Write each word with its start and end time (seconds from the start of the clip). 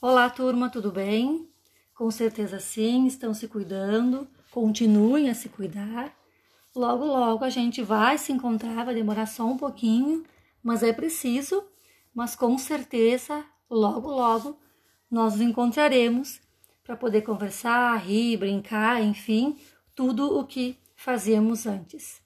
Olá, 0.00 0.30
turma, 0.30 0.70
tudo 0.70 0.92
bem? 0.92 1.50
Com 1.92 2.08
certeza 2.08 2.60
sim, 2.60 3.08
estão 3.08 3.34
se 3.34 3.48
cuidando, 3.48 4.28
continuem 4.48 5.28
a 5.28 5.34
se 5.34 5.48
cuidar. 5.48 6.16
Logo, 6.72 7.04
logo 7.04 7.44
a 7.44 7.50
gente 7.50 7.82
vai 7.82 8.16
se 8.16 8.30
encontrar, 8.30 8.84
vai 8.84 8.94
demorar 8.94 9.26
só 9.26 9.44
um 9.44 9.56
pouquinho, 9.56 10.22
mas 10.62 10.84
é 10.84 10.92
preciso, 10.92 11.64
mas 12.14 12.36
com 12.36 12.56
certeza, 12.56 13.44
logo, 13.68 14.08
logo 14.08 14.56
nós 15.10 15.32
nos 15.32 15.42
encontraremos 15.42 16.40
para 16.84 16.96
poder 16.96 17.22
conversar, 17.22 17.96
rir, 17.96 18.36
brincar, 18.36 19.02
enfim, 19.02 19.58
tudo 19.96 20.38
o 20.38 20.46
que 20.46 20.78
fazíamos 20.94 21.66
antes. 21.66 22.22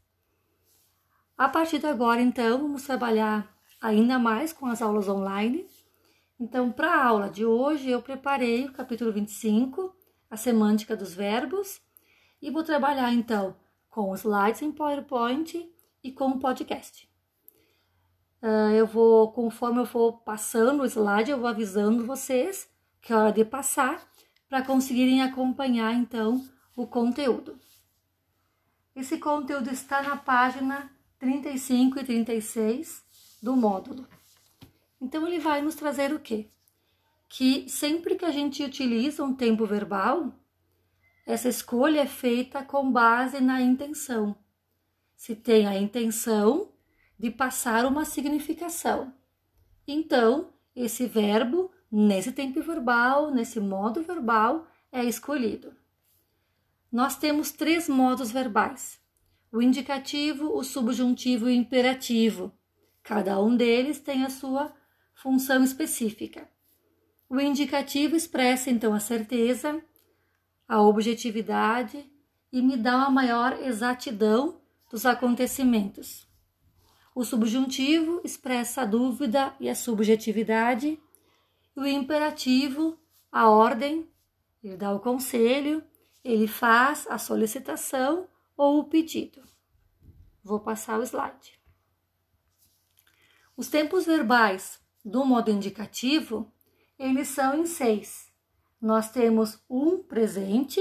A 1.38 1.48
partir 1.48 1.78
de 1.78 1.86
agora, 1.86 2.20
então, 2.20 2.58
vamos 2.58 2.82
trabalhar 2.82 3.50
ainda 3.80 4.18
mais 4.18 4.52
com 4.52 4.66
as 4.66 4.82
aulas 4.82 5.08
online 5.08 5.66
então, 6.42 6.72
para 6.72 6.92
a 6.92 7.06
aula 7.06 7.30
de 7.30 7.44
hoje, 7.46 7.88
eu 7.88 8.02
preparei 8.02 8.64
o 8.64 8.72
capítulo 8.72 9.12
25, 9.12 9.94
a 10.28 10.36
semântica 10.36 10.96
dos 10.96 11.14
verbos, 11.14 11.80
e 12.42 12.50
vou 12.50 12.64
trabalhar 12.64 13.12
então 13.12 13.54
com 13.88 14.12
slides 14.16 14.60
em 14.60 14.72
PowerPoint 14.72 15.72
e 16.02 16.10
com 16.10 16.30
o 16.30 16.40
podcast. 16.40 17.08
Uh, 18.42 18.72
eu 18.74 18.88
vou, 18.88 19.30
conforme 19.30 19.78
eu 19.78 19.86
for 19.86 20.14
passando 20.24 20.82
o 20.82 20.84
slide, 20.84 21.30
eu 21.30 21.38
vou 21.38 21.46
avisando 21.46 22.04
vocês 22.04 22.68
que 23.00 23.12
é 23.12 23.16
hora 23.16 23.30
de 23.30 23.44
passar 23.44 24.04
para 24.48 24.64
conseguirem 24.64 25.22
acompanhar 25.22 25.94
então 25.94 26.44
o 26.74 26.88
conteúdo. 26.88 27.56
Esse 28.96 29.16
conteúdo 29.16 29.70
está 29.70 30.02
na 30.02 30.16
página 30.16 30.90
35 31.20 32.00
e 32.00 32.04
36 32.04 33.04
do 33.40 33.54
módulo. 33.54 34.08
Então 35.02 35.26
ele 35.26 35.40
vai 35.40 35.60
nos 35.60 35.74
trazer 35.74 36.14
o 36.14 36.20
quê? 36.20 36.48
Que 37.28 37.68
sempre 37.68 38.14
que 38.14 38.24
a 38.24 38.30
gente 38.30 38.62
utiliza 38.62 39.24
um 39.24 39.34
tempo 39.34 39.66
verbal, 39.66 40.32
essa 41.26 41.48
escolha 41.48 42.02
é 42.02 42.06
feita 42.06 42.62
com 42.62 42.92
base 42.92 43.40
na 43.40 43.60
intenção. 43.60 44.36
Se 45.16 45.34
tem 45.34 45.66
a 45.66 45.76
intenção 45.76 46.70
de 47.18 47.32
passar 47.32 47.84
uma 47.84 48.04
significação. 48.04 49.12
Então, 49.88 50.52
esse 50.74 51.04
verbo, 51.06 51.72
nesse 51.90 52.30
tempo 52.30 52.62
verbal, 52.62 53.32
nesse 53.32 53.58
modo 53.58 54.04
verbal, 54.04 54.68
é 54.92 55.04
escolhido. 55.04 55.74
Nós 56.92 57.16
temos 57.16 57.50
três 57.50 57.88
modos 57.88 58.30
verbais: 58.30 59.00
o 59.50 59.60
indicativo, 59.60 60.56
o 60.56 60.62
subjuntivo 60.62 61.48
e 61.48 61.56
o 61.56 61.60
imperativo. 61.60 62.52
Cada 63.02 63.40
um 63.42 63.56
deles 63.56 63.98
tem 63.98 64.22
a 64.24 64.30
sua 64.30 64.72
função 65.14 65.62
específica. 65.62 66.48
O 67.28 67.40
indicativo 67.40 68.14
expressa 68.14 68.70
então 68.70 68.92
a 68.92 69.00
certeza, 69.00 69.82
a 70.68 70.80
objetividade 70.82 72.04
e 72.52 72.60
me 72.60 72.76
dá 72.76 72.96
uma 72.96 73.10
maior 73.10 73.62
exatidão 73.62 74.60
dos 74.90 75.06
acontecimentos. 75.06 76.28
O 77.14 77.24
subjuntivo 77.24 78.20
expressa 78.24 78.82
a 78.82 78.84
dúvida 78.84 79.54
e 79.58 79.68
a 79.68 79.74
subjetividade, 79.74 81.00
e 81.76 81.80
o 81.80 81.86
imperativo, 81.86 82.98
a 83.30 83.48
ordem, 83.48 84.06
ele 84.62 84.76
dá 84.76 84.92
o 84.92 85.00
conselho, 85.00 85.82
ele 86.22 86.46
faz 86.46 87.06
a 87.08 87.18
solicitação 87.18 88.28
ou 88.56 88.78
o 88.78 88.84
pedido. 88.84 89.42
Vou 90.44 90.60
passar 90.60 91.00
o 91.00 91.02
slide. 91.02 91.58
Os 93.56 93.68
tempos 93.68 94.06
verbais 94.06 94.81
do 95.04 95.24
modo 95.24 95.50
indicativo, 95.50 96.52
eles 96.98 97.28
são 97.28 97.58
em 97.58 97.66
seis. 97.66 98.30
Nós 98.80 99.10
temos 99.10 99.62
um 99.68 100.02
presente, 100.02 100.80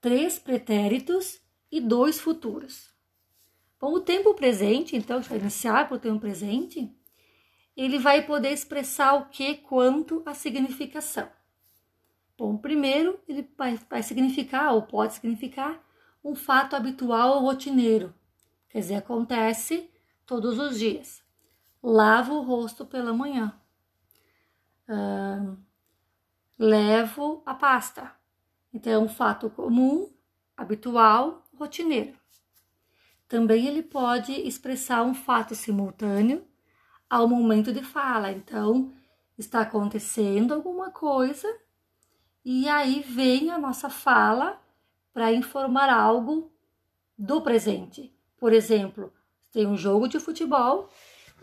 três 0.00 0.38
pretéritos 0.38 1.40
e 1.70 1.80
dois 1.80 2.20
futuros. 2.20 2.92
Bom, 3.80 3.94
o 3.94 4.00
tempo 4.00 4.34
presente, 4.34 4.96
então, 4.96 5.20
para 5.22 5.36
iniciar 5.36 5.88
para 5.88 5.96
o 5.96 6.00
tempo 6.00 6.20
presente, 6.20 6.90
ele 7.76 7.98
vai 7.98 8.24
poder 8.24 8.52
expressar 8.52 9.14
o 9.14 9.26
que 9.26 9.56
quanto 9.56 10.22
a 10.24 10.32
significação. 10.32 11.28
Bom, 12.38 12.56
primeiro, 12.56 13.18
ele 13.28 13.48
vai, 13.56 13.78
vai 13.88 14.02
significar, 14.02 14.72
ou 14.72 14.82
pode 14.82 15.14
significar, 15.14 15.82
um 16.22 16.34
fato 16.34 16.74
habitual 16.74 17.36
ou 17.36 17.42
rotineiro. 17.42 18.14
Quer 18.68 18.78
dizer, 18.78 18.94
acontece 18.94 19.90
todos 20.24 20.58
os 20.58 20.78
dias 20.78 21.23
lavo 21.90 22.34
o 22.34 22.42
rosto 22.42 22.86
pela 22.86 23.12
manhã. 23.12 23.54
Uh, 24.88 25.56
levo 26.58 27.42
a 27.44 27.54
pasta. 27.54 28.10
Então, 28.72 28.92
é 28.92 28.98
um 28.98 29.08
fato 29.08 29.50
comum, 29.50 30.10
habitual, 30.56 31.44
rotineiro. 31.56 32.18
Também 33.28 33.66
ele 33.66 33.82
pode 33.82 34.32
expressar 34.32 35.02
um 35.02 35.14
fato 35.14 35.54
simultâneo 35.54 36.44
ao 37.08 37.28
momento 37.28 37.72
de 37.72 37.82
fala. 37.82 38.32
Então, 38.32 38.92
está 39.38 39.60
acontecendo 39.60 40.54
alguma 40.54 40.90
coisa 40.90 41.48
e 42.44 42.68
aí 42.68 43.00
vem 43.00 43.50
a 43.50 43.58
nossa 43.58 43.90
fala 43.90 44.60
para 45.12 45.32
informar 45.32 45.88
algo 45.88 46.50
do 47.16 47.40
presente. 47.42 48.12
Por 48.36 48.52
exemplo, 48.52 49.12
tem 49.52 49.66
um 49.66 49.76
jogo 49.76 50.08
de 50.08 50.18
futebol 50.18 50.88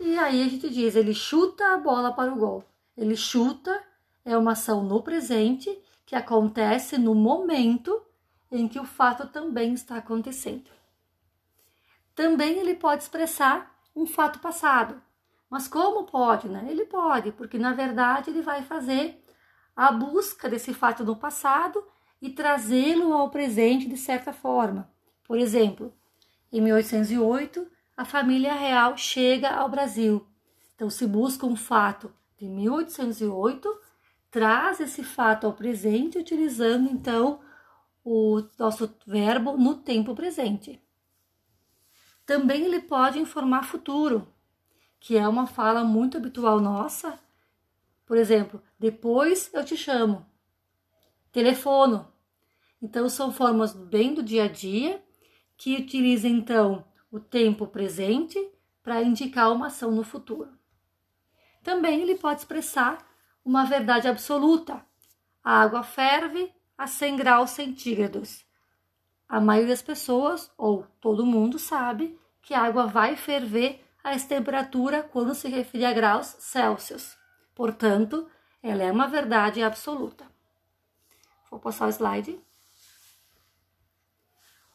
e 0.00 0.18
aí 0.18 0.42
a 0.42 0.48
gente 0.48 0.68
diz, 0.68 0.96
ele 0.96 1.14
chuta 1.14 1.74
a 1.74 1.78
bola 1.78 2.12
para 2.12 2.32
o 2.32 2.36
gol. 2.36 2.64
Ele 2.96 3.16
chuta 3.16 3.82
é 4.24 4.36
uma 4.36 4.52
ação 4.52 4.82
no 4.84 5.02
presente 5.02 5.76
que 6.04 6.14
acontece 6.14 6.98
no 6.98 7.14
momento 7.14 8.02
em 8.50 8.68
que 8.68 8.78
o 8.78 8.84
fato 8.84 9.26
também 9.28 9.72
está 9.72 9.96
acontecendo. 9.96 10.70
Também 12.14 12.58
ele 12.58 12.74
pode 12.74 13.02
expressar 13.02 13.74
um 13.96 14.06
fato 14.06 14.38
passado. 14.38 15.00
Mas 15.48 15.68
como 15.68 16.04
pode, 16.04 16.48
né? 16.48 16.66
Ele 16.68 16.84
pode, 16.84 17.32
porque 17.32 17.58
na 17.58 17.72
verdade 17.72 18.30
ele 18.30 18.42
vai 18.42 18.62
fazer 18.62 19.22
a 19.74 19.90
busca 19.90 20.48
desse 20.48 20.72
fato 20.74 21.04
no 21.04 21.16
passado 21.16 21.82
e 22.20 22.30
trazê-lo 22.30 23.12
ao 23.12 23.30
presente 23.30 23.88
de 23.88 23.96
certa 23.96 24.32
forma. 24.32 24.90
Por 25.24 25.38
exemplo, 25.38 25.92
em 26.52 26.60
1808, 26.60 27.66
a 27.96 28.04
família 28.04 28.54
real 28.54 28.96
chega 28.96 29.50
ao 29.50 29.68
Brasil. 29.68 30.26
Então, 30.74 30.88
se 30.88 31.06
busca 31.06 31.46
um 31.46 31.56
fato 31.56 32.12
de 32.36 32.46
1808, 32.46 33.68
traz 34.30 34.80
esse 34.80 35.04
fato 35.04 35.46
ao 35.46 35.52
presente, 35.52 36.18
utilizando 36.18 36.90
então 36.90 37.40
o 38.04 38.42
nosso 38.58 38.92
verbo 39.06 39.56
no 39.56 39.76
tempo 39.76 40.14
presente. 40.14 40.82
Também 42.26 42.64
ele 42.64 42.80
pode 42.80 43.18
informar 43.18 43.64
futuro, 43.64 44.26
que 44.98 45.16
é 45.16 45.28
uma 45.28 45.46
fala 45.46 45.84
muito 45.84 46.16
habitual 46.16 46.60
nossa. 46.60 47.18
Por 48.06 48.16
exemplo, 48.16 48.62
depois 48.78 49.50
eu 49.52 49.64
te 49.64 49.76
chamo. 49.76 50.26
Telefono. 51.30 52.12
Então, 52.80 53.08
são 53.08 53.32
formas 53.32 53.72
bem 53.72 54.12
do 54.14 54.22
dia 54.22 54.44
a 54.44 54.48
dia 54.48 55.02
que 55.56 55.76
utilizam 55.76 56.30
então 56.30 56.84
o 57.12 57.20
tempo 57.20 57.66
presente 57.66 58.38
para 58.82 59.02
indicar 59.02 59.52
uma 59.52 59.66
ação 59.66 59.92
no 59.92 60.02
futuro. 60.02 60.50
Também 61.62 62.00
ele 62.00 62.16
pode 62.16 62.40
expressar 62.40 63.06
uma 63.44 63.64
verdade 63.66 64.08
absoluta. 64.08 64.84
A 65.44 65.60
água 65.60 65.82
ferve 65.82 66.52
a 66.76 66.86
100 66.86 67.16
graus 67.16 67.50
centígrados. 67.50 68.44
A 69.28 69.40
maioria 69.40 69.72
das 69.72 69.82
pessoas, 69.82 70.50
ou 70.56 70.86
todo 71.00 71.26
mundo, 71.26 71.58
sabe 71.58 72.18
que 72.40 72.54
a 72.54 72.62
água 72.62 72.86
vai 72.86 73.14
ferver 73.14 73.84
a 74.02 74.12
essa 74.12 74.28
temperatura 74.28 75.02
quando 75.02 75.34
se 75.34 75.48
refere 75.48 75.84
a 75.84 75.92
graus 75.92 76.34
Celsius. 76.40 77.16
Portanto, 77.54 78.28
ela 78.62 78.82
é 78.82 78.90
uma 78.90 79.06
verdade 79.06 79.62
absoluta. 79.62 80.26
Vou 81.50 81.60
passar 81.60 81.86
o 81.86 81.90
slide. 81.90 82.40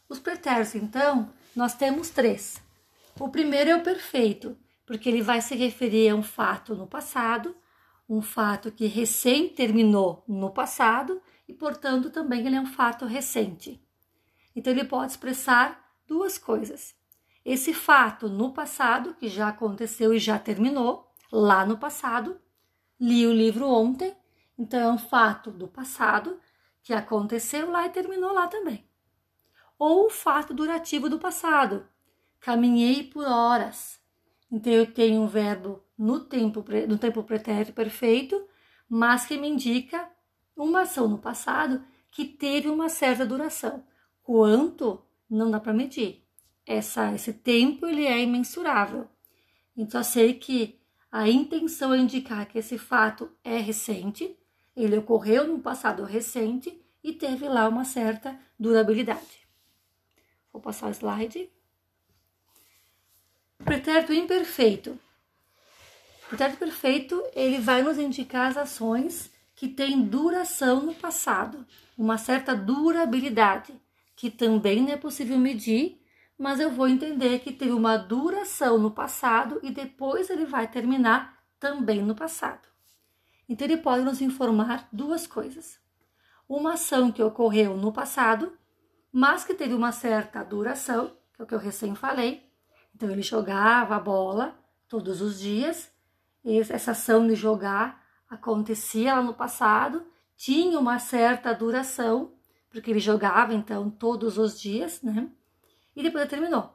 Os 0.07 0.19
pretéritos, 0.19 0.75
então, 0.75 1.33
nós 1.57 1.73
temos 1.73 2.11
três. 2.11 2.61
O 3.19 3.29
primeiro 3.29 3.71
é 3.71 3.75
o 3.75 3.81
perfeito, 3.81 4.55
porque 4.85 5.09
ele 5.09 5.23
vai 5.23 5.41
se 5.41 5.55
referir 5.55 6.09
a 6.09 6.15
um 6.15 6.21
fato 6.21 6.75
no 6.75 6.85
passado, 6.85 7.55
um 8.07 8.21
fato 8.21 8.71
que 8.71 8.85
recém 8.85 9.49
terminou 9.49 10.23
no 10.27 10.51
passado 10.51 11.19
e, 11.47 11.55
portanto, 11.55 12.11
também 12.11 12.45
ele 12.45 12.55
é 12.55 12.61
um 12.61 12.67
fato 12.67 13.05
recente. 13.05 13.83
Então, 14.55 14.71
ele 14.71 14.83
pode 14.83 15.13
expressar 15.13 15.83
duas 16.07 16.37
coisas. 16.37 16.93
Esse 17.43 17.73
fato 17.73 18.29
no 18.29 18.53
passado, 18.53 19.15
que 19.15 19.27
já 19.27 19.47
aconteceu 19.47 20.13
e 20.13 20.19
já 20.19 20.37
terminou, 20.37 21.11
lá 21.31 21.65
no 21.65 21.79
passado, 21.79 22.39
li 22.99 23.25
o 23.25 23.33
livro 23.33 23.67
ontem, 23.67 24.15
então 24.59 24.79
é 24.79 24.91
um 24.91 24.99
fato 24.99 25.49
do 25.49 25.67
passado 25.67 26.39
que 26.83 26.93
aconteceu 26.93 27.71
lá 27.71 27.87
e 27.87 27.89
terminou 27.89 28.31
lá 28.31 28.45
também 28.45 28.86
ou 29.77 30.05
o 30.05 30.09
fato 30.09 30.53
durativo 30.53 31.09
do 31.09 31.19
passado. 31.19 31.87
Caminhei 32.39 33.03
por 33.03 33.25
horas. 33.25 33.99
Então 34.51 34.71
eu 34.71 34.91
tenho 34.91 35.21
um 35.21 35.27
verbo 35.27 35.83
no 35.97 36.19
tempo 36.19 36.63
no 36.87 36.97
tempo 36.97 37.23
pretérito 37.23 37.73
perfeito, 37.73 38.47
mas 38.87 39.25
que 39.25 39.37
me 39.37 39.47
indica 39.47 40.09
uma 40.55 40.81
ação 40.81 41.07
no 41.07 41.17
passado 41.17 41.83
que 42.11 42.25
teve 42.25 42.69
uma 42.69 42.89
certa 42.89 43.25
duração. 43.25 43.83
Quanto 44.23 45.03
não 45.29 45.51
dá 45.51 45.59
para 45.59 45.73
medir. 45.73 46.23
Essa, 46.65 47.13
esse 47.13 47.33
tempo 47.33 47.85
ele 47.85 48.05
é 48.05 48.21
imensurável. 48.21 49.07
Então 49.75 50.01
eu 50.01 50.05
sei 50.05 50.33
que 50.33 50.79
a 51.11 51.29
intenção 51.29 51.93
é 51.93 51.97
indicar 51.97 52.45
que 52.47 52.57
esse 52.57 52.77
fato 52.77 53.31
é 53.43 53.57
recente, 53.57 54.37
ele 54.75 54.97
ocorreu 54.97 55.47
no 55.47 55.59
passado 55.59 56.03
recente 56.03 56.81
e 57.03 57.13
teve 57.13 57.47
lá 57.47 57.67
uma 57.67 57.85
certa 57.85 58.37
durabilidade. 58.59 59.46
Vou 60.57 60.61
passar 60.63 60.87
o 60.87 60.91
slide. 60.91 61.51
Pretérito 63.63 64.11
imperfeito. 64.11 64.99
O 66.23 66.29
pretérito 66.29 66.57
perfeito, 66.57 67.23
ele 67.35 67.59
vai 67.59 67.83
nos 67.83 67.99
indicar 67.99 68.47
as 68.47 68.57
ações 68.57 69.31
que 69.53 69.67
têm 69.67 70.01
duração 70.01 70.81
no 70.81 70.95
passado, 70.95 71.63
uma 71.95 72.17
certa 72.17 72.55
durabilidade, 72.55 73.79
que 74.15 74.31
também 74.31 74.81
não 74.81 74.93
é 74.93 74.97
possível 74.97 75.37
medir, 75.37 76.01
mas 76.35 76.59
eu 76.59 76.71
vou 76.71 76.87
entender 76.87 77.37
que 77.37 77.51
teve 77.51 77.73
uma 77.73 77.95
duração 77.95 78.79
no 78.79 78.89
passado 78.89 79.59
e 79.61 79.69
depois 79.69 80.27
ele 80.27 80.47
vai 80.47 80.67
terminar 80.67 81.37
também 81.59 82.01
no 82.01 82.15
passado. 82.15 82.67
Então 83.47 83.67
ele 83.67 83.77
pode 83.77 84.03
nos 84.03 84.21
informar 84.21 84.89
duas 84.91 85.27
coisas. 85.27 85.79
Uma 86.49 86.73
ação 86.73 87.11
que 87.11 87.21
ocorreu 87.21 87.77
no 87.77 87.93
passado, 87.93 88.57
mas 89.17 89.43
que 89.43 89.55
teve 89.55 89.73
uma 89.73 89.91
certa 89.91 90.43
duração, 90.43 91.11
que 91.33 91.41
é 91.41 91.43
o 91.43 91.47
que 91.47 91.55
eu 91.55 91.59
recém 91.59 91.95
falei. 91.95 92.47
Então 92.93 93.09
ele 93.09 93.23
jogava 93.23 93.95
a 93.95 93.99
bola 93.99 94.55
todos 94.87 95.21
os 95.21 95.39
dias 95.39 95.91
essa 96.69 96.91
ação 96.91 97.27
de 97.27 97.35
jogar 97.35 98.05
acontecia 98.29 99.15
lá 99.15 99.21
no 99.21 99.33
passado, 99.33 100.05
tinha 100.35 100.79
uma 100.79 100.99
certa 100.99 101.53
duração, 101.53 102.31
porque 102.69 102.91
ele 102.91 102.99
jogava 102.99 103.53
então 103.53 103.89
todos 103.89 104.37
os 104.37 104.59
dias, 104.59 105.01
né? 105.01 105.29
E 105.95 106.03
depois 106.03 106.29
terminou. 106.29 106.73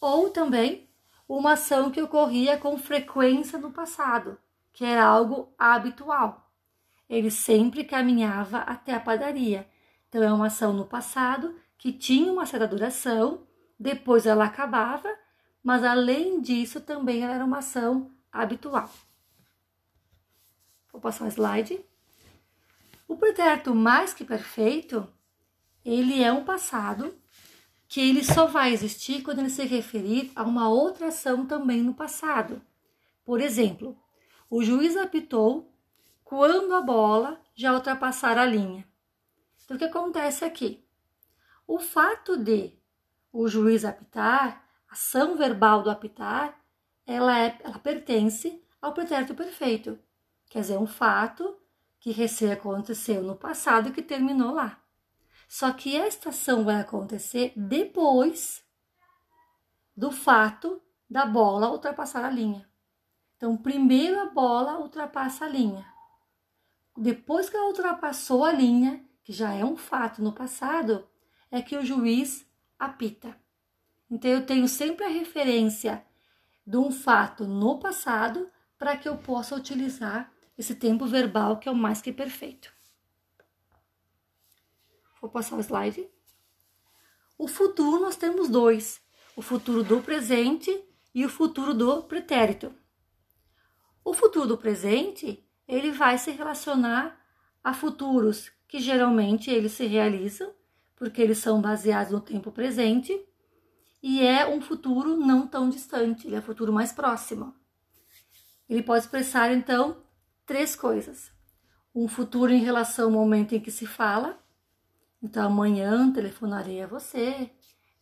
Ou 0.00 0.30
também 0.30 0.88
uma 1.28 1.52
ação 1.52 1.90
que 1.90 2.00
ocorria 2.00 2.56
com 2.58 2.78
frequência 2.78 3.58
no 3.58 3.72
passado, 3.72 4.38
que 4.72 4.84
era 4.84 5.04
algo 5.04 5.52
habitual. 5.58 6.50
Ele 7.08 7.30
sempre 7.30 7.84
caminhava 7.84 8.58
até 8.58 8.94
a 8.94 9.00
padaria. 9.00 9.68
Então 10.10 10.24
é 10.24 10.32
uma 10.32 10.48
ação 10.48 10.72
no 10.72 10.84
passado 10.84 11.54
que 11.78 11.92
tinha 11.92 12.32
uma 12.32 12.44
certa 12.44 12.66
duração, 12.66 13.46
depois 13.78 14.26
ela 14.26 14.44
acabava, 14.44 15.08
mas 15.62 15.84
além 15.84 16.40
disso 16.40 16.80
também 16.80 17.22
era 17.22 17.44
uma 17.44 17.58
ação 17.58 18.10
habitual. 18.32 18.90
Vou 20.90 21.00
passar 21.00 21.26
o 21.26 21.28
slide. 21.28 21.78
O 23.06 23.16
pretérito 23.16 23.72
mais 23.72 24.12
que 24.12 24.24
perfeito, 24.24 25.06
ele 25.84 26.20
é 26.22 26.32
um 26.32 26.44
passado 26.44 27.14
que 27.86 28.00
ele 28.00 28.24
só 28.24 28.46
vai 28.46 28.72
existir 28.72 29.22
quando 29.22 29.38
ele 29.38 29.50
se 29.50 29.64
referir 29.64 30.32
a 30.34 30.42
uma 30.42 30.68
outra 30.68 31.06
ação 31.06 31.46
também 31.46 31.82
no 31.82 31.94
passado. 31.94 32.60
Por 33.24 33.40
exemplo, 33.40 33.96
o 34.50 34.60
juiz 34.60 34.96
apitou 34.96 35.72
quando 36.24 36.74
a 36.74 36.80
bola 36.80 37.40
já 37.54 37.72
ultrapassar 37.72 38.38
a 38.38 38.44
linha. 38.44 38.89
Então, 39.70 39.76
o 39.76 39.78
que 39.78 39.84
acontece 39.84 40.44
aqui? 40.44 40.84
O 41.64 41.78
fato 41.78 42.36
de 42.36 42.76
o 43.32 43.46
juiz 43.46 43.84
apitar, 43.84 44.68
ação 44.90 45.36
verbal 45.36 45.84
do 45.84 45.90
apitar, 45.90 46.60
ela, 47.06 47.38
é, 47.38 47.56
ela 47.62 47.78
pertence 47.78 48.60
ao 48.82 48.92
pretérito 48.92 49.32
perfeito, 49.32 49.96
quer 50.48 50.62
dizer, 50.62 50.76
um 50.76 50.88
fato 50.88 51.56
que 52.00 52.10
recém 52.10 52.50
aconteceu 52.50 53.22
no 53.22 53.36
passado 53.36 53.90
e 53.90 53.92
que 53.92 54.02
terminou 54.02 54.52
lá. 54.52 54.82
Só 55.46 55.72
que 55.72 55.96
esta 55.96 56.30
ação 56.30 56.64
vai 56.64 56.80
acontecer 56.80 57.52
depois 57.54 58.64
do 59.96 60.10
fato 60.10 60.82
da 61.08 61.24
bola 61.24 61.70
ultrapassar 61.70 62.24
a 62.24 62.30
linha. 62.30 62.68
Então, 63.36 63.56
primeiro 63.56 64.18
a 64.18 64.26
bola 64.26 64.80
ultrapassa 64.80 65.44
a 65.44 65.48
linha. 65.48 65.86
Depois 66.96 67.48
que 67.48 67.56
ela 67.56 67.68
ultrapassou 67.68 68.44
a 68.44 68.50
linha, 68.50 69.08
já 69.30 69.52
é 69.52 69.64
um 69.64 69.76
fato 69.76 70.22
no 70.22 70.32
passado, 70.32 71.08
é 71.50 71.62
que 71.62 71.76
o 71.76 71.84
juiz 71.84 72.44
apita. 72.78 73.38
Então, 74.10 74.30
eu 74.30 74.44
tenho 74.44 74.66
sempre 74.66 75.04
a 75.04 75.08
referência 75.08 76.04
de 76.66 76.76
um 76.76 76.90
fato 76.90 77.44
no 77.44 77.78
passado 77.78 78.50
para 78.76 78.96
que 78.96 79.08
eu 79.08 79.16
possa 79.16 79.54
utilizar 79.54 80.32
esse 80.58 80.74
tempo 80.74 81.06
verbal 81.06 81.58
que 81.58 81.68
é 81.68 81.72
o 81.72 81.76
mais 81.76 82.02
que 82.02 82.12
perfeito. 82.12 82.72
Vou 85.20 85.30
passar 85.30 85.56
o 85.56 85.60
slide. 85.60 86.08
O 87.38 87.46
futuro 87.46 88.00
nós 88.00 88.16
temos 88.16 88.48
dois: 88.48 89.00
o 89.36 89.42
futuro 89.42 89.84
do 89.84 90.02
presente 90.02 90.84
e 91.14 91.24
o 91.24 91.28
futuro 91.28 91.72
do 91.72 92.02
pretérito. 92.02 92.74
O 94.04 94.12
futuro 94.12 94.46
do 94.46 94.58
presente 94.58 95.46
ele 95.68 95.92
vai 95.92 96.18
se 96.18 96.30
relacionar 96.32 97.20
a 97.62 97.72
futuros 97.72 98.50
que 98.70 98.78
geralmente 98.78 99.50
eles 99.50 99.72
se 99.72 99.84
realizam 99.84 100.54
porque 100.94 101.20
eles 101.20 101.38
são 101.38 101.60
baseados 101.60 102.12
no 102.12 102.20
tempo 102.20 102.52
presente 102.52 103.20
e 104.00 104.22
é 104.22 104.46
um 104.46 104.60
futuro 104.60 105.16
não 105.16 105.44
tão 105.44 105.68
distante, 105.68 106.28
ele 106.28 106.36
é 106.36 106.40
futuro 106.40 106.72
mais 106.72 106.92
próximo. 106.92 107.52
Ele 108.68 108.80
pode 108.80 109.04
expressar 109.04 109.52
então 109.52 110.04
três 110.46 110.76
coisas: 110.76 111.32
um 111.92 112.06
futuro 112.06 112.52
em 112.52 112.62
relação 112.62 113.06
ao 113.06 113.10
momento 113.10 113.56
em 113.56 113.60
que 113.60 113.72
se 113.72 113.86
fala, 113.86 114.38
então 115.20 115.44
amanhã 115.46 116.12
telefonarei 116.12 116.80
a 116.80 116.86
você, 116.86 117.50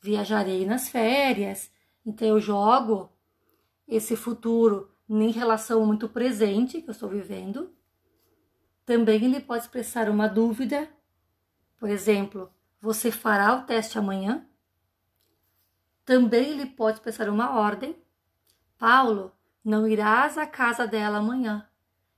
viajarei 0.02 0.66
nas 0.66 0.90
férias, 0.90 1.70
então 2.04 2.28
eu 2.28 2.40
jogo 2.40 3.10
esse 3.88 4.14
futuro 4.14 4.92
em 5.08 5.30
relação 5.30 5.86
muito 5.86 6.10
presente 6.10 6.82
que 6.82 6.90
eu 6.90 6.92
estou 6.92 7.08
vivendo. 7.08 7.72
Também 8.88 9.22
ele 9.22 9.40
pode 9.40 9.64
expressar 9.64 10.08
uma 10.08 10.26
dúvida, 10.26 10.88
por 11.76 11.90
exemplo, 11.90 12.50
você 12.80 13.10
fará 13.10 13.54
o 13.54 13.64
teste 13.64 13.98
amanhã? 13.98 14.48
Também 16.06 16.52
ele 16.52 16.64
pode 16.64 16.98
pensar 17.02 17.28
uma 17.28 17.50
ordem. 17.50 17.94
Paulo, 18.78 19.30
não 19.62 19.86
irás 19.86 20.38
à 20.38 20.46
casa 20.46 20.86
dela 20.86 21.18
amanhã. 21.18 21.68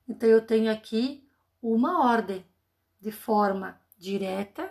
Então 0.09 0.29
eu 0.29 0.47
tenho 0.47 0.71
aqui 0.71 1.29
uma 1.61 2.05
ordem 2.09 2.47
de 3.01 3.11
forma 3.11 3.77
direta, 3.99 4.71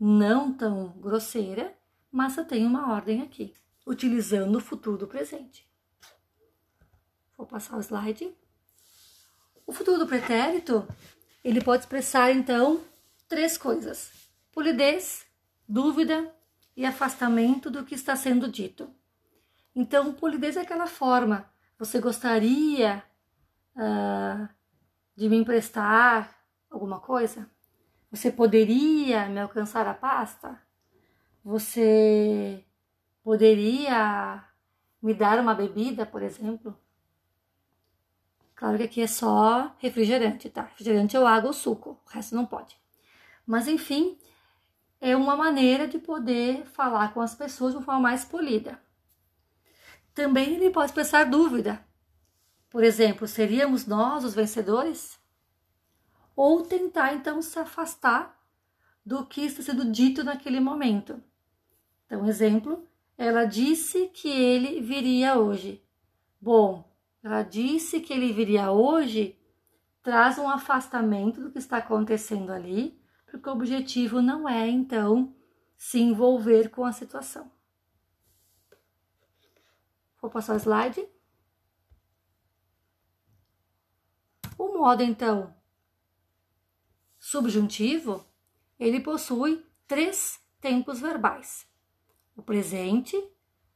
não 0.00 0.52
tão 0.52 0.88
grosseira, 0.98 1.78
mas 2.10 2.36
eu 2.36 2.44
tenho 2.44 2.66
uma 2.66 2.92
ordem 2.92 3.22
aqui, 3.22 3.54
utilizando 3.86 4.56
o 4.56 4.60
futuro 4.60 4.98
do 4.98 5.06
presente. 5.06 5.64
Vou 7.36 7.46
passar 7.46 7.76
o 7.76 7.80
slide. 7.80 8.36
O 9.64 9.72
futuro 9.72 9.96
do 9.96 10.08
pretérito, 10.08 10.84
ele 11.42 11.62
pode 11.62 11.82
expressar 11.82 12.32
então 12.32 12.82
três 13.28 13.56
coisas: 13.56 14.10
polidez, 14.52 15.26
dúvida 15.68 16.32
e 16.76 16.84
afastamento 16.84 17.70
do 17.70 17.84
que 17.84 17.94
está 17.94 18.14
sendo 18.14 18.48
dito. 18.48 18.90
Então, 19.74 20.12
polidez 20.14 20.56
é 20.56 20.62
aquela 20.62 20.86
forma. 20.86 21.50
Você 21.78 22.00
gostaria 22.00 23.02
uh, 23.76 24.48
de 25.14 25.28
me 25.28 25.36
emprestar 25.36 26.34
alguma 26.70 27.00
coisa? 27.00 27.50
Você 28.10 28.30
poderia 28.30 29.28
me 29.28 29.40
alcançar 29.40 29.86
a 29.86 29.92
pasta? 29.92 30.58
Você 31.44 32.64
poderia 33.22 34.42
me 35.02 35.12
dar 35.12 35.38
uma 35.38 35.54
bebida, 35.54 36.06
por 36.06 36.22
exemplo? 36.22 36.78
Claro 38.56 38.78
que 38.78 38.84
aqui 38.84 39.02
é 39.02 39.06
só 39.06 39.76
refrigerante, 39.78 40.48
tá? 40.48 40.62
Refrigerante 40.62 41.16
ou 41.16 41.26
água 41.26 41.48
ou 41.48 41.52
suco, 41.52 42.00
o 42.06 42.10
resto 42.10 42.34
não 42.34 42.46
pode. 42.46 42.76
Mas 43.46 43.68
enfim, 43.68 44.18
é 44.98 45.14
uma 45.14 45.36
maneira 45.36 45.86
de 45.86 45.98
poder 45.98 46.64
falar 46.64 47.12
com 47.12 47.20
as 47.20 47.34
pessoas 47.34 47.72
de 47.72 47.76
uma 47.78 47.84
forma 47.84 48.00
mais 48.00 48.24
polida. 48.24 48.80
Também 50.14 50.54
ele 50.54 50.70
pode 50.70 50.86
expressar 50.86 51.24
dúvida. 51.24 51.84
Por 52.70 52.82
exemplo, 52.82 53.28
seríamos 53.28 53.86
nós 53.86 54.24
os 54.24 54.34
vencedores? 54.34 55.18
Ou 56.34 56.62
tentar 56.62 57.14
então 57.14 57.42
se 57.42 57.58
afastar 57.58 58.42
do 59.04 59.26
que 59.26 59.42
está 59.42 59.62
sendo 59.62 59.90
dito 59.92 60.24
naquele 60.24 60.60
momento. 60.60 61.22
Então, 62.06 62.26
exemplo, 62.26 62.88
ela 63.18 63.44
disse 63.44 64.08
que 64.08 64.28
ele 64.28 64.80
viria 64.80 65.38
hoje. 65.38 65.84
Bom, 66.40 66.95
ela 67.26 67.42
disse 67.42 68.00
que 68.00 68.12
ele 68.12 68.32
viria 68.32 68.70
hoje, 68.70 69.38
traz 70.02 70.38
um 70.38 70.48
afastamento 70.48 71.40
do 71.40 71.50
que 71.50 71.58
está 71.58 71.78
acontecendo 71.78 72.50
ali 72.52 72.98
porque 73.26 73.48
o 73.48 73.52
objetivo 73.52 74.22
não 74.22 74.48
é, 74.48 74.68
então, 74.68 75.34
se 75.76 75.98
envolver 76.00 76.70
com 76.70 76.84
a 76.84 76.92
situação. 76.92 77.50
Vou 80.20 80.30
passar 80.30 80.54
o 80.54 80.58
slide. 80.58 81.06
O 84.56 84.78
modo, 84.78 85.02
então, 85.02 85.54
subjuntivo, 87.18 88.24
ele 88.78 89.00
possui 89.00 89.66
três 89.86 90.40
tempos 90.60 91.00
verbais: 91.00 91.68
o 92.34 92.42
presente, 92.42 93.16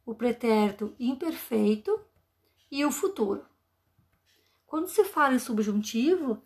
o 0.06 0.14
pretérito 0.14 0.94
imperfeito 0.98 2.00
e 2.70 2.84
o 2.84 2.90
futuro. 2.90 3.44
Quando 4.66 4.88
se 4.88 5.04
fala 5.04 5.34
em 5.34 5.38
subjuntivo, 5.38 6.42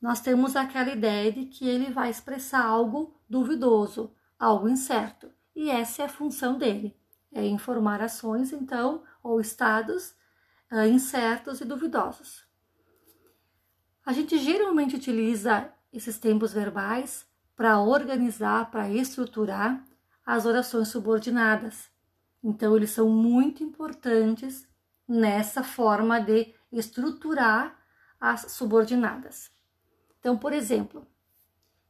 nós 0.00 0.20
temos 0.20 0.56
aquela 0.56 0.90
ideia 0.90 1.32
de 1.32 1.46
que 1.46 1.68
ele 1.68 1.92
vai 1.92 2.10
expressar 2.10 2.64
algo 2.64 3.14
duvidoso, 3.28 4.12
algo 4.38 4.68
incerto. 4.68 5.30
E 5.54 5.70
essa 5.70 6.02
é 6.02 6.04
a 6.04 6.08
função 6.08 6.58
dele, 6.58 6.96
é 7.32 7.46
informar 7.46 8.00
ações, 8.00 8.52
então, 8.52 9.02
ou 9.22 9.40
estados 9.40 10.14
uh, 10.72 10.86
incertos 10.86 11.60
e 11.60 11.64
duvidosos. 11.64 12.46
A 14.04 14.12
gente 14.12 14.38
geralmente 14.38 14.96
utiliza 14.96 15.72
esses 15.92 16.18
tempos 16.18 16.52
verbais 16.52 17.26
para 17.56 17.80
organizar, 17.80 18.70
para 18.70 18.88
estruturar 18.88 19.84
as 20.24 20.46
orações 20.46 20.88
subordinadas. 20.88 21.90
Então, 22.42 22.76
eles 22.76 22.90
são 22.90 23.08
muito 23.08 23.64
importantes 23.64 24.67
nessa 25.08 25.62
forma 25.62 26.20
de 26.20 26.54
estruturar 26.70 27.76
as 28.20 28.52
subordinadas. 28.52 29.50
Então, 30.18 30.36
por 30.36 30.52
exemplo, 30.52 31.06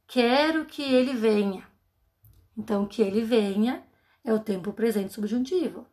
quero 0.06 0.64
que 0.66 0.82
ele 0.82 1.14
venha. 1.14 1.66
Então, 2.56 2.86
que 2.86 3.02
ele 3.02 3.22
venha 3.22 3.84
é 4.22 4.32
o 4.32 4.38
tempo 4.38 4.72
presente 4.72 5.12
subjuntivo. 5.12 5.86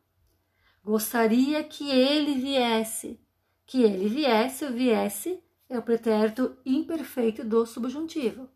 Gostaria 0.84 1.64
que 1.64 1.90
ele 1.90 2.36
viesse. 2.36 3.20
Que 3.66 3.82
ele 3.82 4.08
viesse, 4.08 4.66
o 4.66 4.72
viesse 4.72 5.42
é 5.68 5.80
o 5.80 5.82
pretérito 5.82 6.56
imperfeito 6.66 7.44
do 7.44 7.66
subjuntivo. 7.66 8.48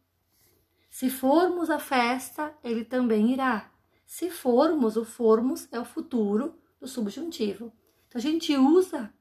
Se 0.90 1.10
formos 1.10 1.70
à 1.70 1.80
festa, 1.80 2.54
ele 2.64 2.84
também 2.84 3.32
irá. 3.32 3.72
Se 4.06 4.30
formos, 4.30 4.98
o 4.98 5.06
formos 5.06 5.68
é 5.72 5.80
o 5.80 5.86
futuro 5.86 6.56
do 6.80 6.88
subjuntivo. 6.88 7.72
Então, 8.10 8.20
a 8.20 8.22
gente 8.22 8.58
usa 8.58 9.14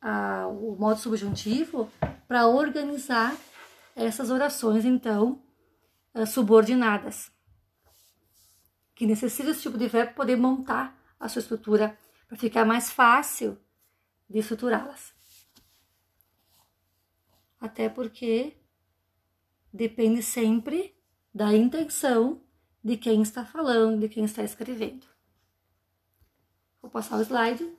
a, 0.00 0.48
o 0.48 0.74
modo 0.76 0.98
subjuntivo 0.98 1.90
para 2.26 2.48
organizar 2.48 3.36
essas 3.94 4.30
orações, 4.30 4.86
então, 4.86 5.42
eh, 6.14 6.24
subordinadas, 6.24 7.30
que 8.94 9.06
necessitam 9.06 9.46
desse 9.46 9.62
tipo 9.62 9.76
de 9.76 9.88
verbo 9.88 10.14
poder 10.14 10.36
montar 10.36 10.96
a 11.20 11.28
sua 11.28 11.40
estrutura, 11.40 11.98
para 12.26 12.36
ficar 12.36 12.64
mais 12.64 12.90
fácil 12.90 13.58
de 14.28 14.38
estruturá-las. 14.38 15.12
Até 17.60 17.88
porque 17.88 18.56
depende 19.72 20.22
sempre 20.22 20.96
da 21.34 21.52
intenção 21.54 22.42
de 22.82 22.96
quem 22.96 23.22
está 23.22 23.44
falando, 23.44 24.00
de 24.00 24.08
quem 24.08 24.24
está 24.24 24.42
escrevendo. 24.42 25.06
Vou 26.80 26.90
passar 26.90 27.18
o 27.18 27.22
slide. 27.22 27.77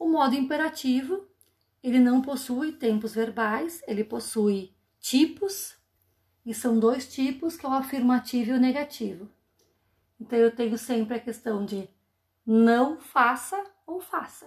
O 0.00 0.08
modo 0.08 0.34
imperativo, 0.34 1.28
ele 1.82 2.00
não 2.00 2.22
possui 2.22 2.72
tempos 2.72 3.14
verbais, 3.14 3.82
ele 3.86 4.02
possui 4.02 4.74
tipos, 4.98 5.76
e 6.44 6.54
são 6.54 6.78
dois 6.78 7.06
tipos, 7.12 7.54
que 7.54 7.66
é 7.66 7.68
o 7.68 7.72
afirmativo 7.72 8.50
e 8.50 8.54
o 8.54 8.58
negativo. 8.58 9.28
Então 10.18 10.38
eu 10.38 10.56
tenho 10.56 10.78
sempre 10.78 11.16
a 11.16 11.20
questão 11.20 11.66
de 11.66 11.86
não 12.46 12.98
faça 12.98 13.62
ou 13.86 14.00
faça. 14.00 14.46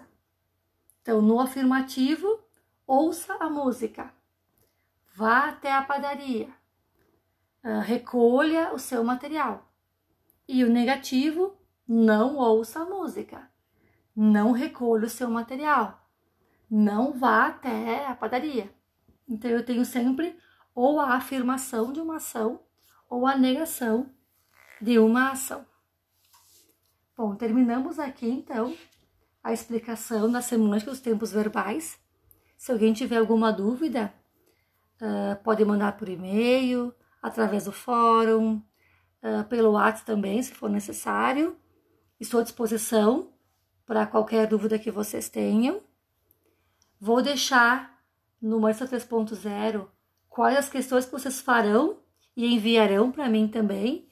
Então, 1.03 1.22
no 1.22 1.39
afirmativo, 1.39 2.39
ouça 2.88 3.36
a 3.36 3.48
música, 3.48 4.12
vá 5.13 5.50
até 5.50 5.72
a 5.72 5.83
padaria, 5.83 6.50
uh, 7.63 7.79
recolha 7.81 8.74
o 8.74 8.79
seu 8.79 9.03
material. 9.03 9.72
E 10.48 10.63
o 10.63 10.69
negativo, 10.69 11.55
não 11.88 12.38
ouça 12.38 12.79
a 12.79 12.86
música, 12.86 13.52
não 14.15 14.51
recolha 14.51 15.05
o 15.05 15.10
seu 15.10 15.29
material, 15.29 16.08
não 16.70 17.13
vá 17.13 17.48
até 17.48 18.05
a 18.08 18.15
padaria. 18.15 18.74
Então 19.27 19.50
eu 19.50 19.65
tenho 19.65 19.86
sempre 19.86 20.38
ou 20.75 21.00
a 21.00 21.15
afirmação 21.15 21.91
de 21.91 22.00
uma 22.00 22.17
ação 22.17 22.60
ou 23.10 23.27
a 23.27 23.36
negação 23.36 24.10
de 24.82 24.98
uma 24.98 25.32
ação. 25.32 25.65
Bom, 27.15 27.36
terminamos 27.36 28.00
aqui 28.00 28.27
então 28.27 28.75
a 29.43 29.53
explicação 29.53 30.32
da 30.32 30.41
semântica 30.41 30.91
dos 30.91 31.00
tempos 31.00 31.32
verbais. 31.32 32.00
Se 32.58 32.72
alguém 32.72 32.93
tiver 32.93 33.17
alguma 33.17 33.51
dúvida, 33.51 34.13
uh, 35.01 35.43
pode 35.43 35.63
mandar 35.65 35.98
por 35.98 36.08
e-mail, 36.08 36.93
através 37.22 37.65
do 37.65 37.72
fórum, 37.72 38.62
uh, 39.22 39.43
pelo 39.50 39.72
WhatsApp 39.72 40.05
também, 40.05 40.41
se 40.41 40.53
for 40.53 40.70
necessário. 40.70 41.58
Estou 42.20 42.39
à 42.39 42.43
disposição 42.43 43.32
para 43.85 44.05
qualquer 44.05 44.47
dúvida 44.47 44.79
que 44.79 44.91
vocês 44.91 45.29
tenham. 45.29 45.81
Vou 46.99 47.21
deixar 47.21 48.01
no 48.41 48.59
Marcia 48.59 48.87
3.0 48.87 49.87
quais 50.29 50.57
as 50.57 50.69
questões 50.69 51.05
que 51.05 51.11
vocês 51.11 51.41
farão 51.41 51.97
e 52.35 52.45
enviarão 52.53 53.11
para 53.11 53.29
mim 53.29 53.47
também. 53.47 54.07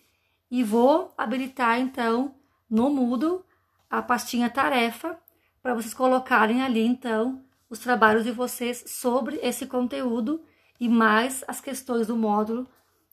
E 0.50 0.64
vou 0.64 1.14
habilitar 1.18 1.80
então 1.80 2.36
no 2.70 2.90
Moodle 2.90 3.44
a 3.90 4.02
pastinha 4.02 4.50
tarefa 4.50 5.18
para 5.62 5.74
vocês 5.74 5.94
colocarem 5.94 6.62
ali 6.62 6.82
então 6.82 7.44
os 7.70 7.80
trabalhos 7.80 8.24
de 8.24 8.32
vocês 8.32 8.84
sobre 8.88 9.38
esse 9.38 9.66
conteúdo 9.66 10.44
e 10.80 10.90
mais 10.90 11.44
as 11.48 11.62
questões 11.62 12.08
do 12.08 12.18
módulo 12.18 12.68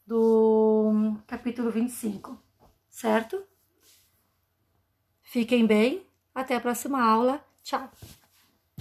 do 0.06 1.16
capítulo 1.26 1.70
25, 1.70 2.42
certo? 2.88 3.44
Fiquem 5.20 5.66
bem, 5.66 6.07
até 6.40 6.56
a 6.56 6.60
próxima 6.60 7.02
aula. 7.02 7.40
Tchau! 7.62 7.90